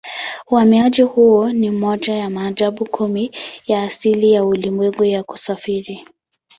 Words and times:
Uhamiaji 0.47 1.01
huo 1.01 1.49
ni 1.51 1.71
moja 1.71 2.13
ya 2.15 2.29
maajabu 2.29 2.85
kumi 2.85 3.31
ya 3.67 3.83
asili 3.83 4.31
ya 4.31 4.45
ulimwengu 4.45 5.03
ya 5.05 5.23
kusafiri. 5.23 6.05